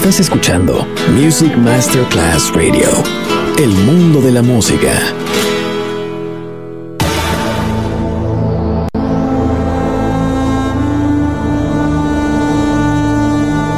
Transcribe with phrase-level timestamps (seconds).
[0.00, 2.88] Estás escuchando Music Masterclass Radio.
[3.58, 4.88] El mundo de la música.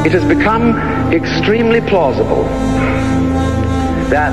[0.07, 0.79] It has become
[1.13, 2.45] extremely plausible
[4.09, 4.31] that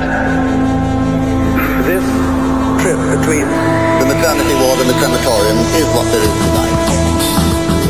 [1.88, 2.06] this
[2.84, 3.48] trip between
[3.98, 6.76] the maternity ward and the crematorium is what there is tonight.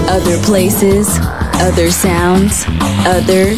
[0.10, 1.20] Other places,
[1.60, 2.66] other sounds,
[3.06, 3.58] other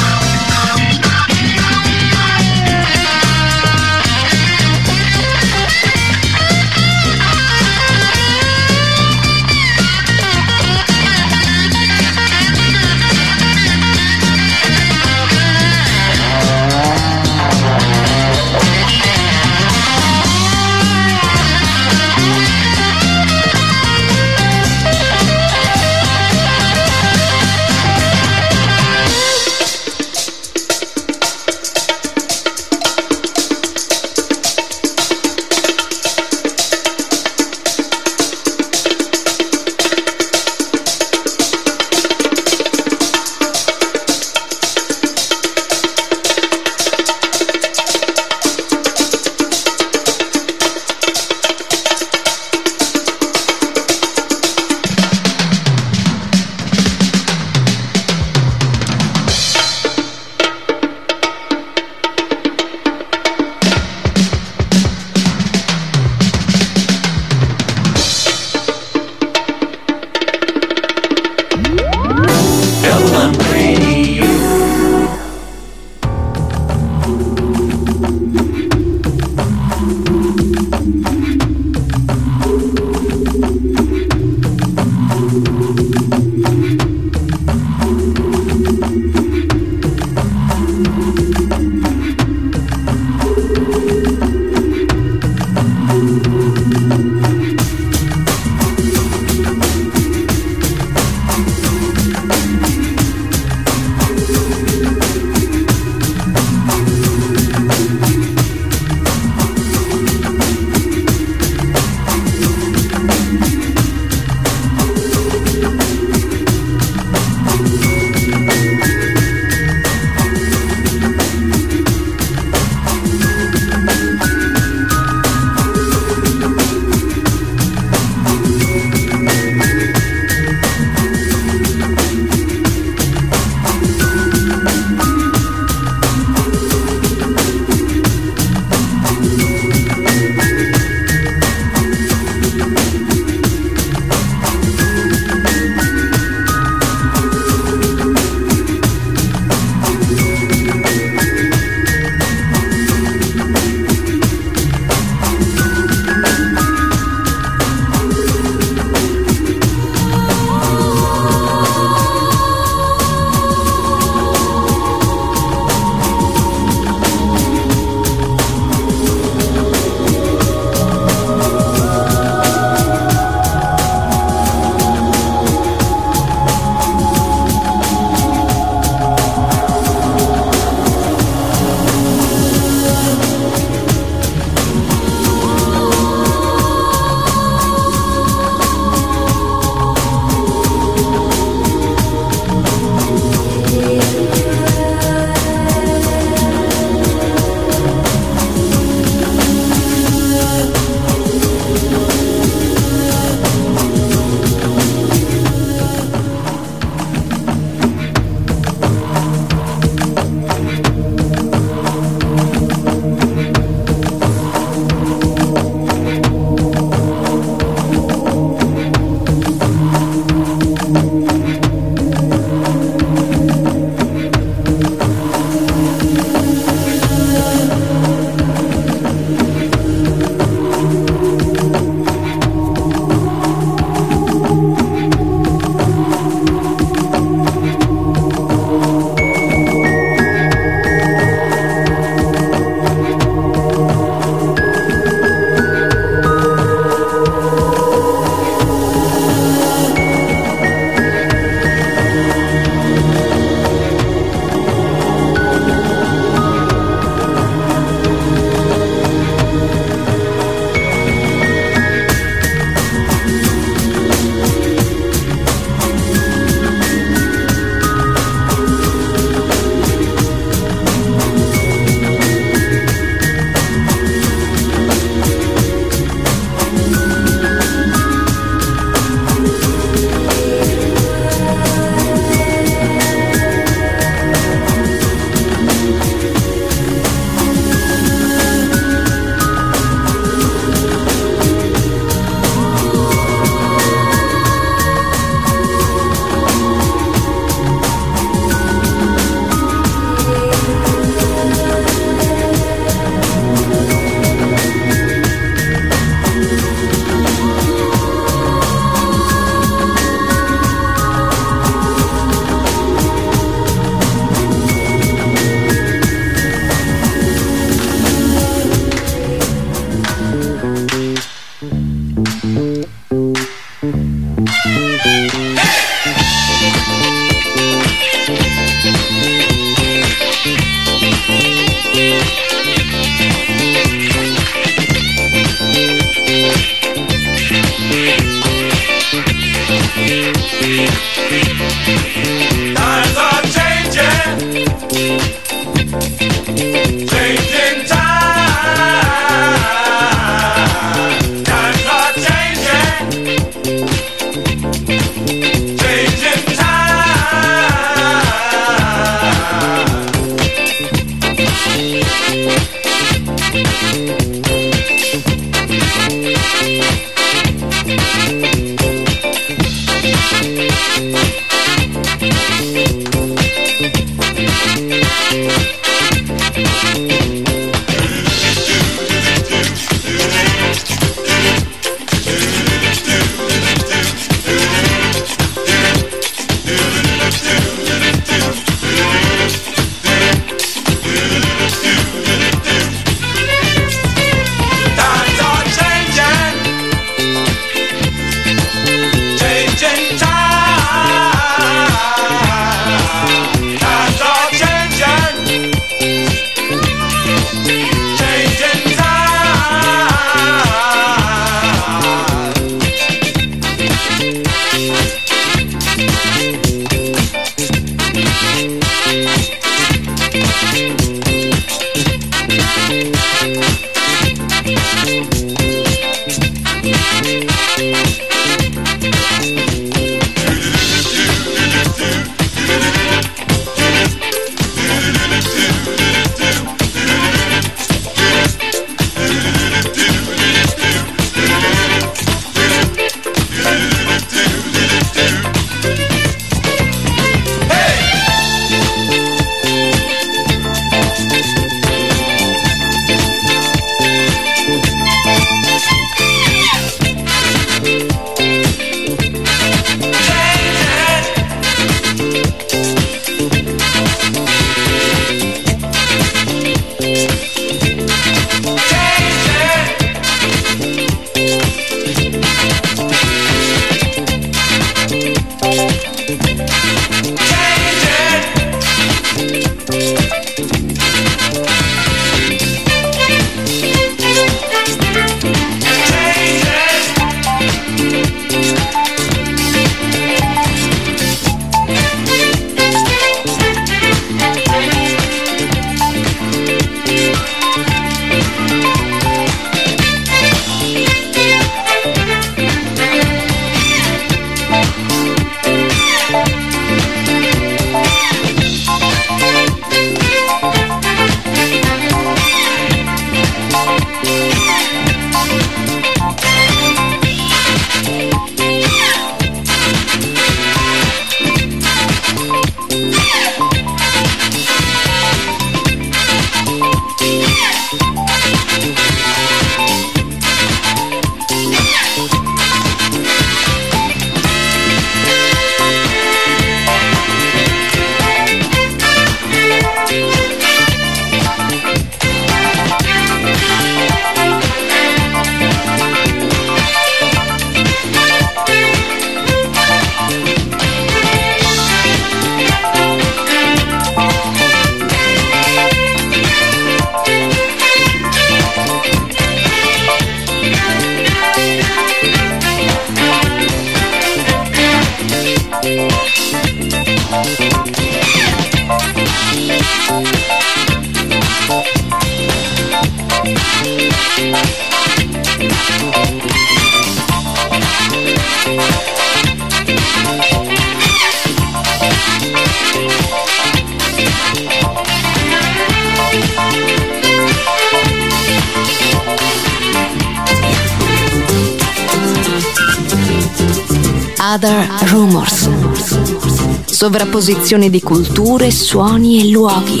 [597.42, 600.00] Sovrapposizione di culture, suoni e luoghi.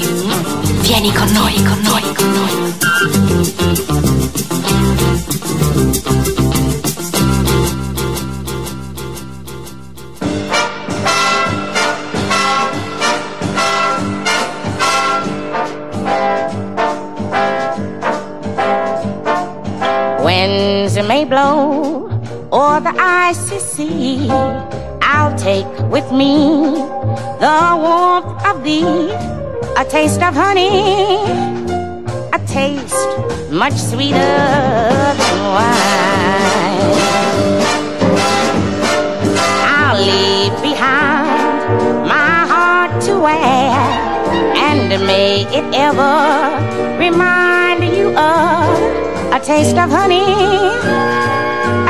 [0.82, 2.74] Vieni con noi, con noi, con noi.
[20.22, 22.08] Winds may blow
[22.50, 24.30] or the icy sea.
[25.02, 27.01] I'll take with me
[27.42, 29.10] the warmth of thee,
[29.76, 31.18] a taste of honey,
[32.32, 33.10] a taste
[33.50, 34.36] much sweeter
[35.20, 36.94] than wine.
[39.74, 43.74] I'll leave behind my heart to wear,
[44.68, 46.14] and may it ever
[46.96, 50.30] remind you of a taste of honey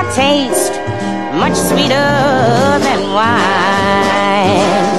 [0.01, 0.73] a taste
[1.43, 2.09] much sweeter
[2.87, 4.92] than wine.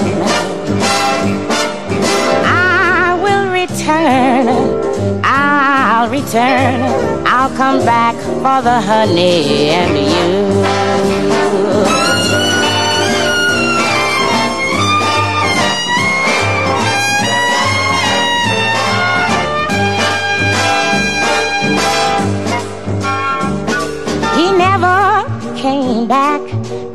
[4.04, 6.82] Return, I'll return,
[7.26, 10.44] I'll come back for the honey and you.
[24.36, 26.42] He never came back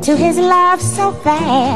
[0.03, 1.75] to his love so fair,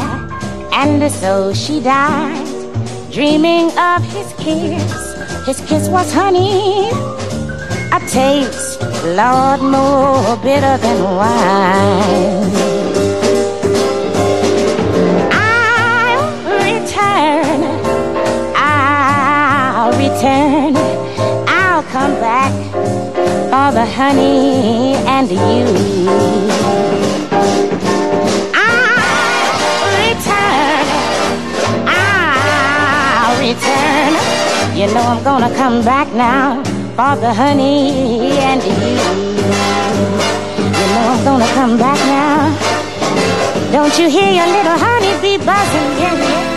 [0.73, 5.02] and so she died, dreaming of his kiss.
[5.45, 6.89] His kiss was honey,
[7.91, 12.49] a taste, Lord, more bitter than wine.
[15.33, 16.31] I'll
[16.63, 17.59] return,
[18.55, 20.77] I'll return,
[21.49, 22.53] I'll come back
[23.51, 25.65] for the honey and you.
[28.55, 30.85] I'll return,
[31.85, 33.92] I'll return.
[34.75, 36.63] You know I'm gonna come back now
[36.97, 38.73] for the honey and you.
[40.79, 42.49] You know I'm gonna come back now.
[43.71, 45.91] Don't you hear your little honey bee buzzing?
[46.01, 46.52] Yeah, yeah.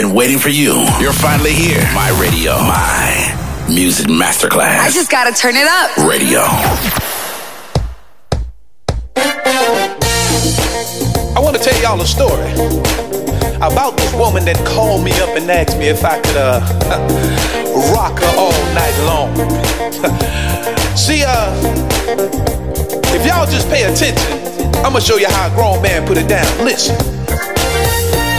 [0.00, 0.72] Been waiting for you.
[0.98, 1.82] You're finally here.
[1.92, 2.52] My radio.
[2.52, 4.80] My music masterclass.
[4.80, 5.94] I just gotta turn it up.
[6.08, 6.40] Radio.
[11.36, 12.50] I want to tell y'all a story
[13.56, 16.60] about this woman that called me up and asked me if I could uh,
[17.92, 19.36] rock her all night long.
[20.96, 21.52] See, uh,
[23.12, 24.16] if y'all just pay attention,
[24.76, 26.64] I'm gonna show you how a grown man put it down.
[26.64, 27.19] Listen.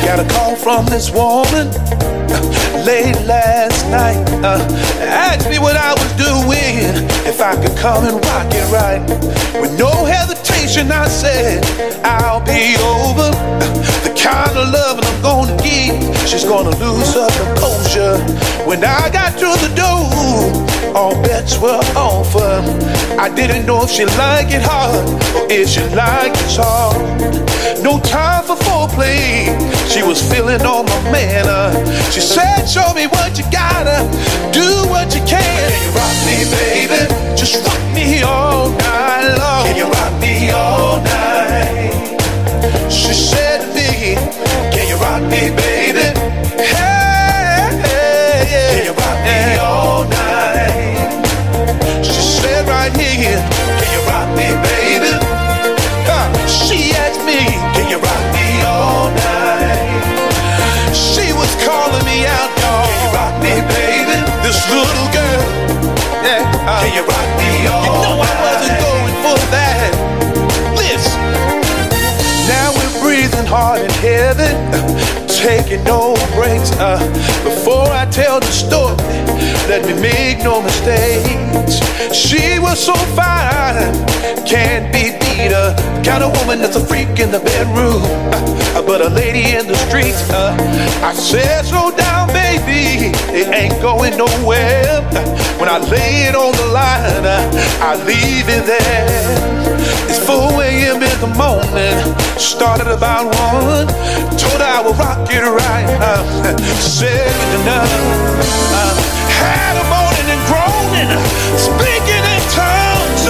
[0.06, 1.70] Got a call from this woman
[2.86, 4.18] late last night.
[4.44, 4.60] Uh,
[5.00, 9.00] asked me what I was doing, if I could come and rock it right.
[9.62, 11.64] With no hesitation, I said,
[12.04, 13.32] I'll be over.
[14.02, 15.94] The kind of loving I'm gonna give,
[16.28, 18.18] she's gonna lose her composure.
[18.66, 20.10] When I got through the door,
[20.96, 22.36] all bets were off.
[22.36, 25.06] I didn't know if she liked it hard
[25.52, 27.00] if she liked it soft.
[27.84, 29.48] No time for foreplay.
[29.90, 31.72] She was feeling all my manner.
[32.12, 34.08] She said, Show me what you gotta,
[34.52, 35.42] do what you can.
[35.42, 37.02] Can you rock me, baby?
[37.36, 39.66] Just rock me all night long.
[39.66, 41.92] Can you rock me all night?
[42.92, 44.16] She said to me,
[44.72, 46.51] Can you rock me, baby?
[75.42, 76.72] Taking no breaks.
[76.74, 77.00] Uh,
[77.44, 78.96] before I tell the story,
[79.68, 81.80] let me make no mistakes.
[82.16, 83.94] She was so fine,
[84.46, 85.52] can't be beat.
[85.52, 88.02] Uh, kind of woman that's a freak in the bedroom,
[88.76, 90.16] uh, but a lady in the street.
[90.30, 90.56] Uh,
[91.04, 95.02] I said, slow down, baby, it ain't going nowhere.
[95.60, 99.51] When I lay it on the line, uh, I leave it there.
[100.12, 101.00] It's 4 a.m.
[101.00, 101.96] in the morning,
[102.36, 103.88] started about 1.
[104.36, 105.88] Told her I would rock it right.
[106.04, 106.20] Uh,
[106.84, 107.32] said
[107.64, 107.88] enough.
[108.76, 108.92] Uh,
[109.40, 111.16] had a moaning and groaning,
[111.56, 113.24] speaking in tongues.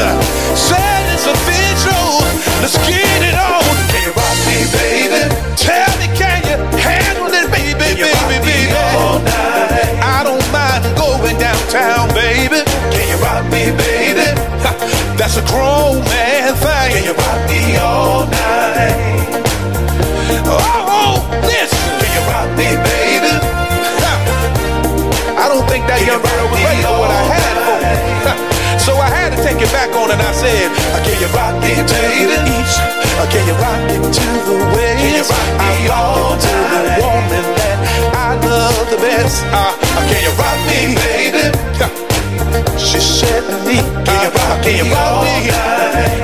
[0.57, 2.25] Said it's official,
[2.65, 3.61] let's get it on.
[3.93, 5.21] Can you rock me, baby?
[5.53, 8.09] Tell me, can you handle it, baby, baby,
[8.41, 8.73] baby?
[8.73, 10.01] All night.
[10.01, 12.09] I don't mind going downtown,
[15.31, 16.91] That's a grown man thing.
[16.91, 19.31] Can you rock me all night?
[20.43, 20.59] Oh,
[20.91, 21.79] oh, listen.
[22.03, 23.31] Can you rock me, baby?
[25.39, 27.79] I don't think that young girl was ready for what I had for
[28.83, 30.67] So I had to take it back on and I said,
[30.99, 32.83] Can you rock me to the east?
[33.31, 34.99] Can you rock it to the west?
[34.99, 37.79] Can you rock me all to the woman that
[38.19, 39.47] I love the best?
[39.47, 39.79] Uh,
[40.11, 42.03] Can you rock me, baby?
[42.77, 45.51] She said to me, Can you rock, can you rock me?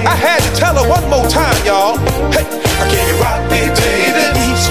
[0.03, 1.95] I had to tell her one more time, y'all.
[2.35, 4.23] Hey, can you rock me, baby?
[4.51, 4.67] East,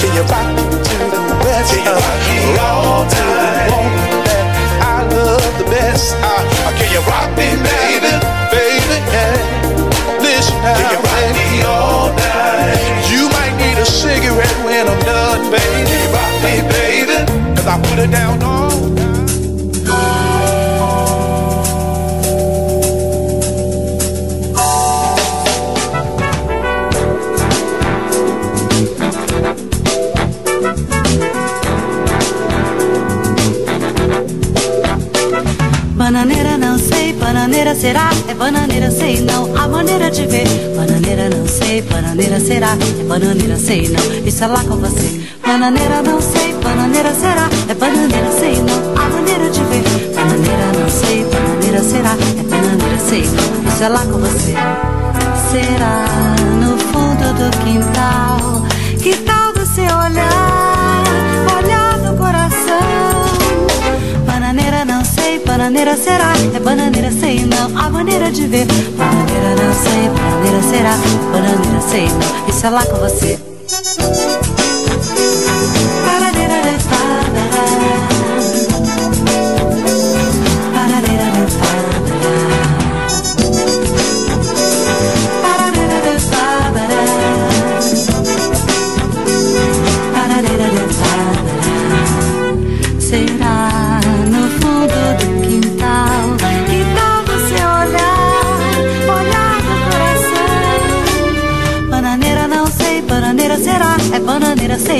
[0.00, 1.72] can you rock me to the west?
[1.72, 4.44] Can you rock me all to the woman that
[4.84, 6.12] I love the best?
[6.20, 6.42] Uh,
[6.76, 8.12] can you rock me, baby?
[8.52, 10.20] Baby, yeah.
[10.20, 13.08] Listen now, can you rock me all night?
[13.08, 15.88] You might need a cigarette when I'm done, baby.
[15.88, 17.16] Can you rock me, baby?
[17.56, 18.77] Cause I put it down all
[37.68, 40.46] bananeira será, é bananeira sei não, a maneira de ver.
[40.74, 45.20] Bananeira não sei, bananeira será, é bananeira sei não, isso é lá com você.
[45.46, 49.84] Bananeira não sei, bananeira será, é bananeira sei não, a maneira de ver.
[50.14, 54.54] Bananeira não sei, bananeira será, é bananeira sei não, isso é lá com você.
[55.50, 56.06] Será
[56.60, 58.62] no fundo do quintal,
[65.38, 68.66] sei, bananeira será, é bananeira sei não, a maneira de ver.
[68.96, 70.96] Bananeira não sei, bananeira será,
[71.32, 73.38] bananeira sei não, isso é lá com você.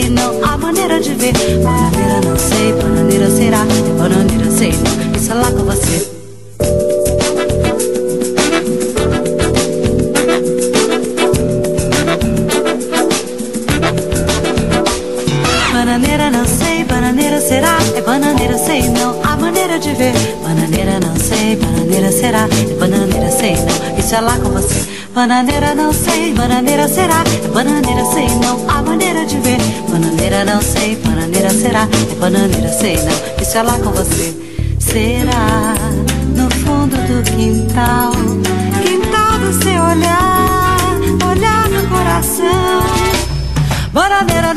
[0.01, 1.33] Sei não, a maneira de ver.
[1.63, 6.09] Bananeira não sei, bananeira será, é bananeira, sei não, isso é lá com você.
[15.73, 20.38] Bananeira não sei, bananeira será, é bananeira sei não, a maneira de ver.
[20.49, 24.83] Bananeira não sei, bananeira será, é bananeira sei não, isso é lá com você.
[25.15, 29.59] Bananeira não sei, bananeira será, é bananeira sei não, a maneira de ver.
[29.91, 34.35] Bananeira não sei, bananeira será, é bananeira sei não, isso é lá com você.
[34.79, 35.75] Será
[36.35, 38.13] no fundo do quintal,
[38.83, 43.19] quintal do seu olhar, olhar no coração.
[43.93, 44.55] Bananeira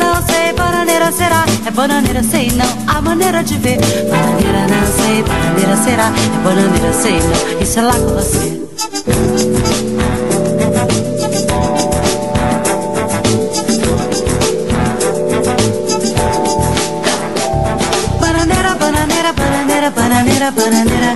[1.11, 3.77] bananeira será, é bananeira sei não, a maneira de ver.
[4.09, 8.61] Bananeira não sei, bananeira será, é bananeira sei não, isso é lá com você.
[18.19, 19.33] Bananeira, bananeira,
[19.91, 21.15] bananeira, bananeira,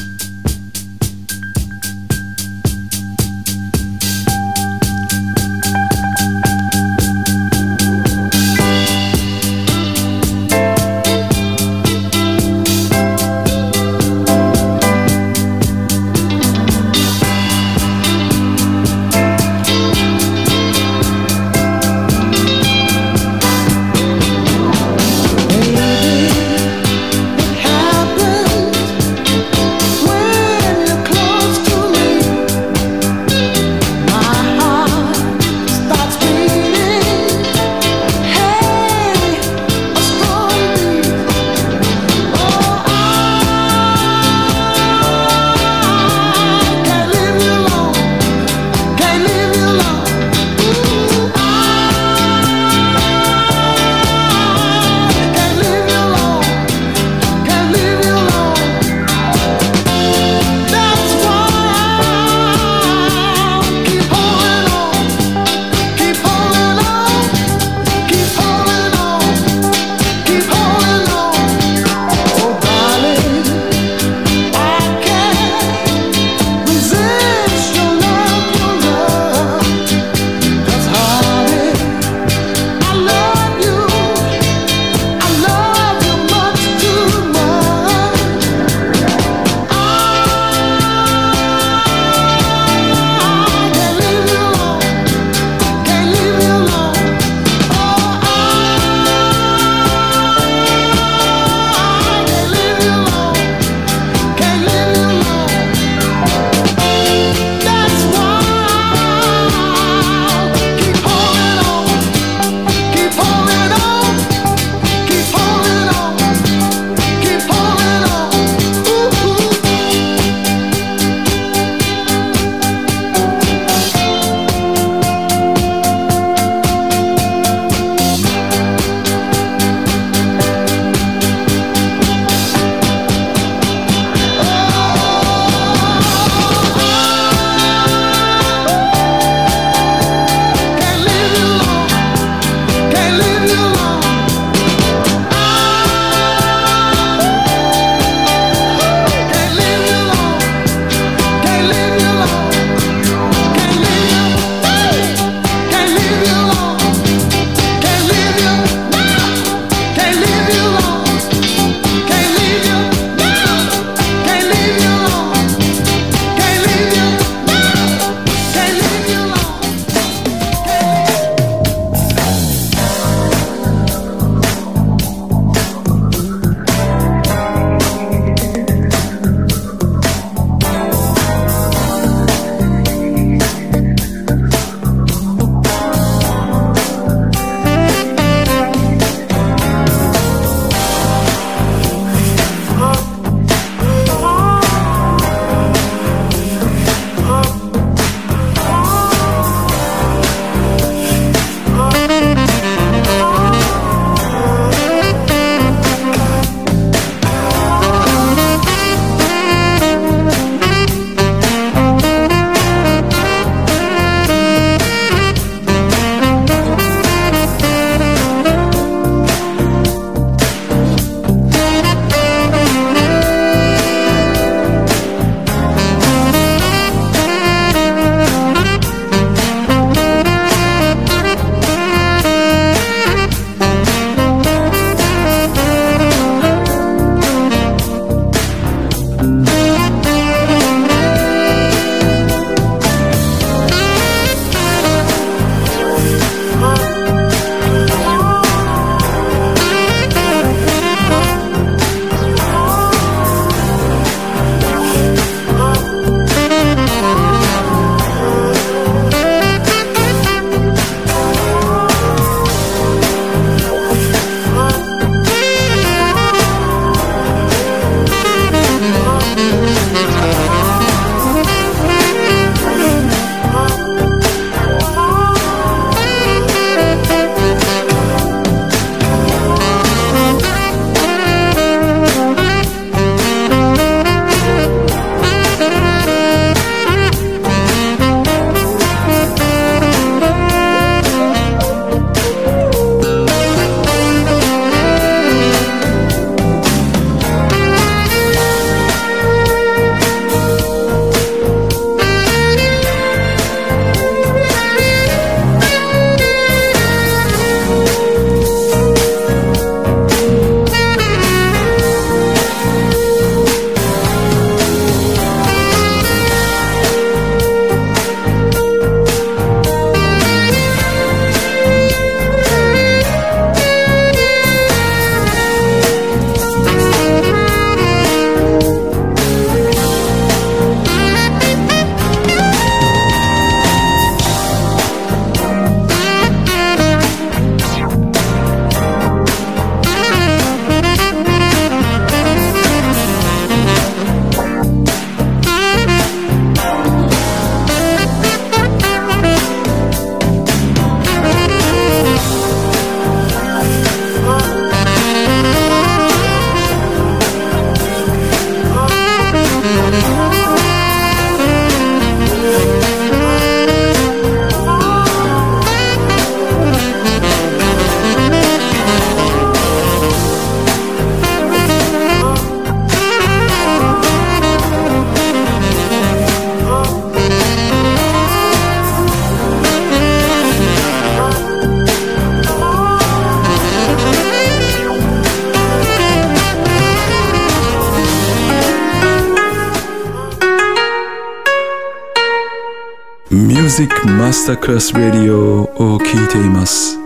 [393.81, 396.99] Music Masterclass Radio を聴いています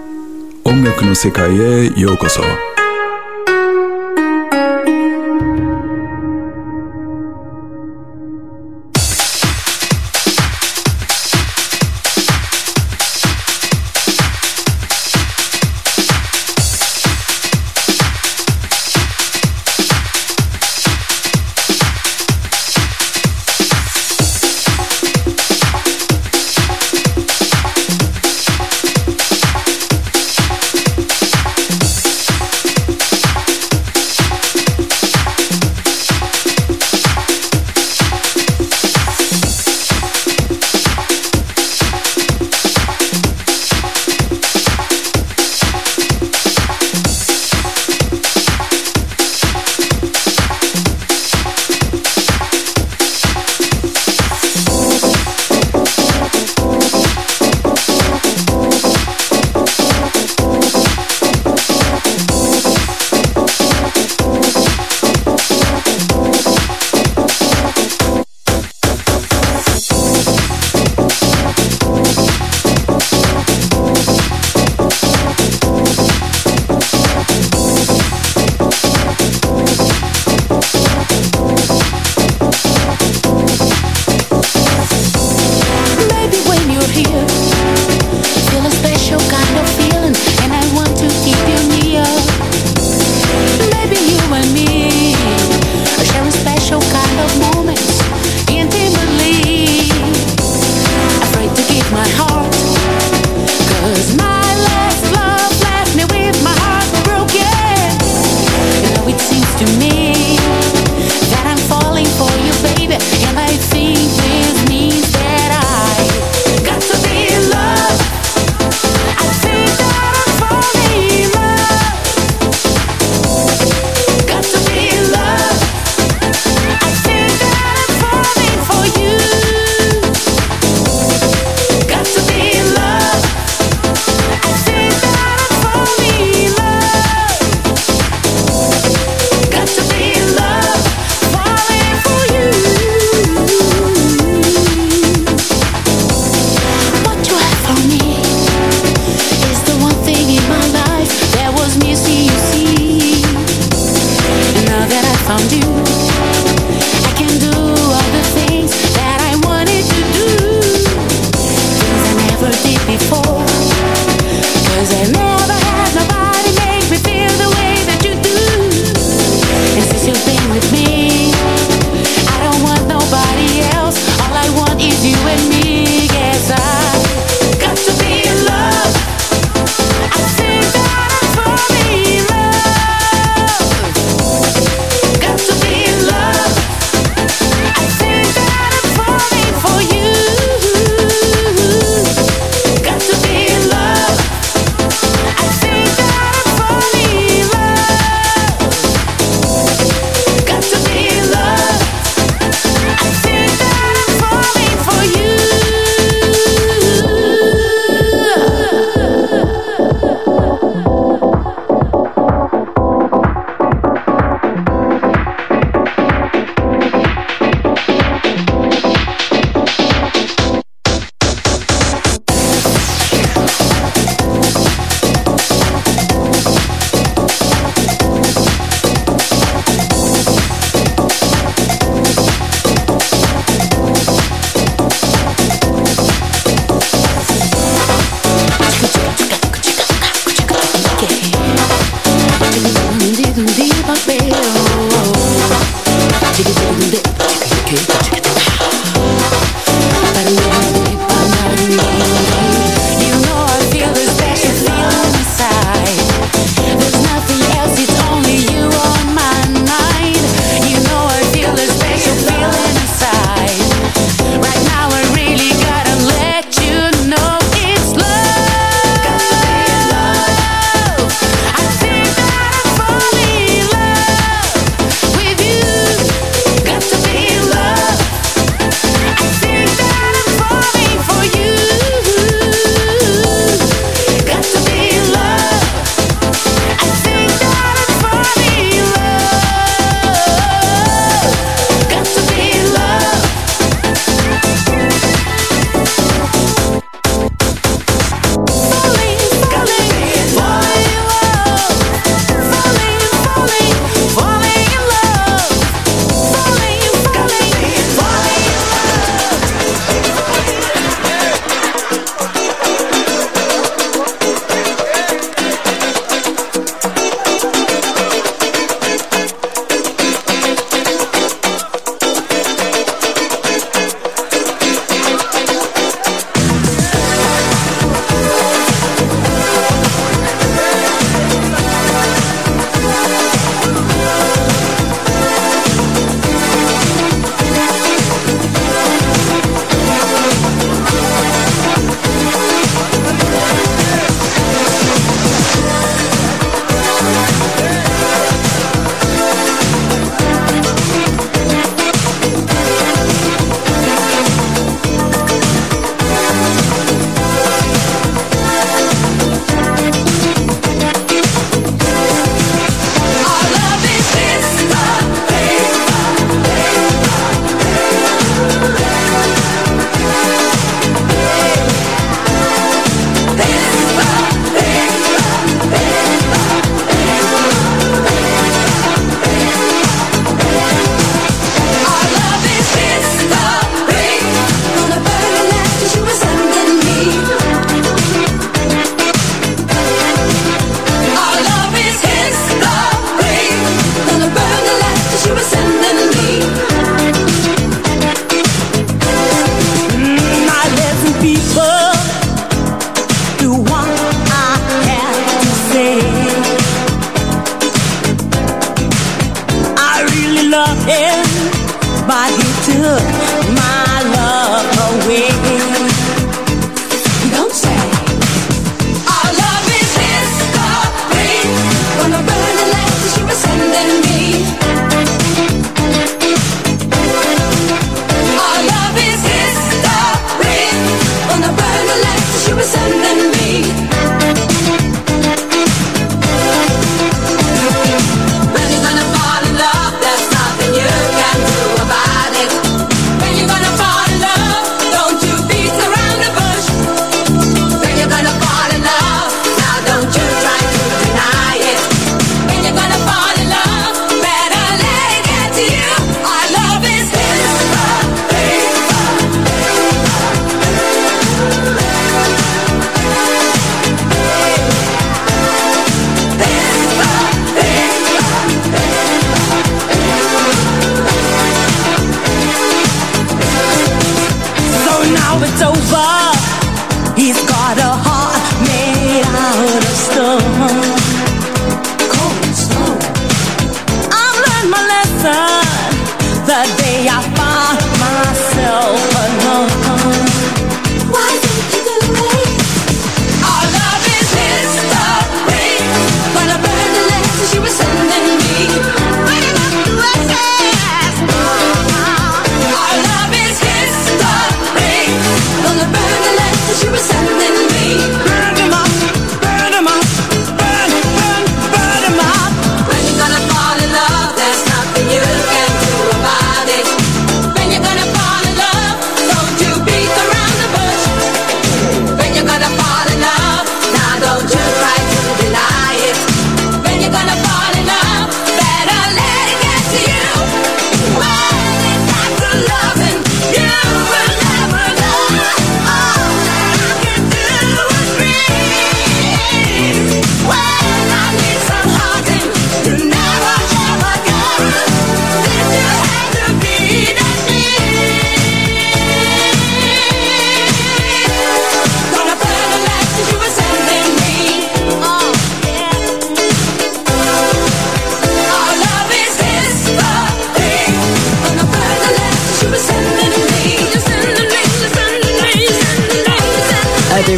[0.65, 2.41] 音楽の世界へようこそ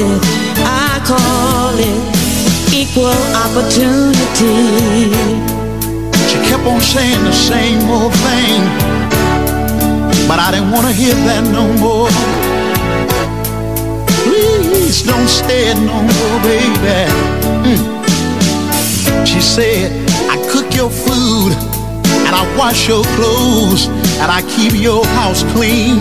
[0.00, 0.22] it,
[0.64, 2.00] I call it
[2.72, 5.10] equal opportunity.
[6.28, 8.60] She kept on saying the same old thing,
[10.28, 12.08] but I didn't want to hear that no more.
[14.24, 17.00] Please don't stay no more, baby.
[17.68, 19.26] Mm.
[19.26, 19.92] She said,
[20.30, 21.52] I cook your food
[22.26, 23.88] and I wash your clothes
[24.20, 26.00] and I keep your house clean.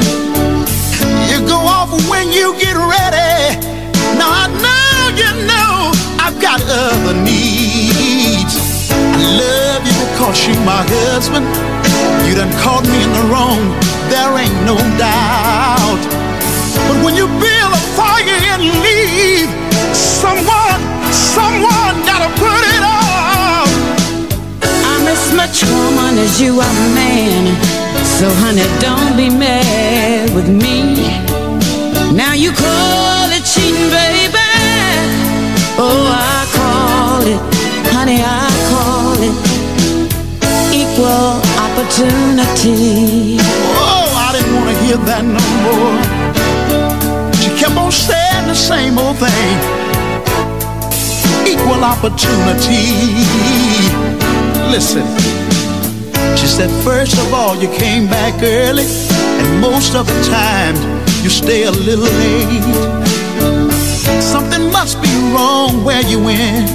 [1.29, 3.68] You go off when you get ready.
[4.17, 8.55] Now I know you know I've got other needs.
[8.91, 11.45] I love you because you're my husband.
[12.27, 13.61] You done caught me in the wrong,
[14.09, 16.01] there ain't no doubt.
[16.87, 19.49] But when you build a fire and leave,
[19.93, 20.81] someone,
[21.11, 23.69] someone gotta put it out.
[24.91, 27.55] I'm as much woman as you are man.
[28.17, 30.79] So honey, don't be mad with me.
[32.13, 33.28] Now you call
[33.59, 34.39] cheating, baby.
[35.77, 37.41] Oh, I call it,
[37.93, 39.35] honey, I call it
[40.71, 43.37] equal opportunity.
[43.75, 45.97] Oh, I didn't want to hear that no more.
[47.41, 49.57] She kept on saying the same old thing.
[51.47, 52.85] Equal opportunity.
[54.69, 55.05] Listen,
[56.37, 60.75] she said, first of all, you came back early, and most of the time,
[61.23, 63.18] you stay a little late.
[64.89, 66.67] Must be wrong where you went,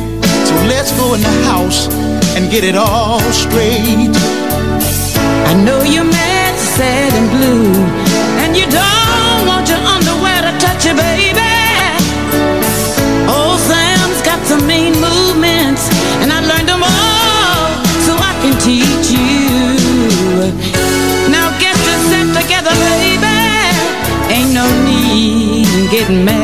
[0.47, 1.89] so let's go in the house
[2.37, 4.15] and get it all straight.
[5.51, 7.75] I know you're mad, sad, and blue,
[8.39, 11.59] and you don't want your underwear to touch you, baby.
[13.27, 15.91] Old Sam's got some mean movements,
[16.23, 20.55] and I learned them all so I can teach you.
[21.35, 23.43] Now get yourself together, baby.
[24.31, 26.43] Ain't no need in getting mad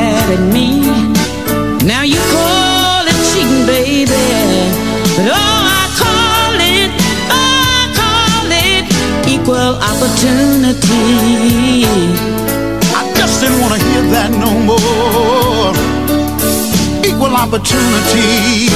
[17.51, 18.71] opportunity.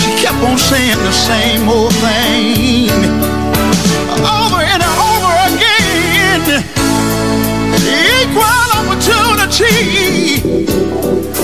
[0.00, 2.88] She kept on saying the same old thing
[4.24, 4.82] over and
[5.12, 6.42] over again.
[8.24, 9.76] Equal opportunity.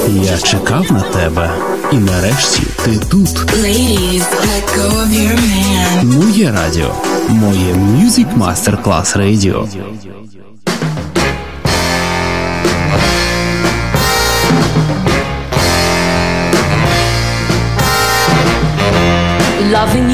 [0.09, 1.51] Я чекав на тебе,
[1.93, 3.29] і нарешті ти тут.
[3.29, 6.05] Ladies, let go of your man.
[6.05, 6.95] Моє радіо,
[7.29, 9.67] моє Music Masterclass Radio.
[19.87, 20.14] давні.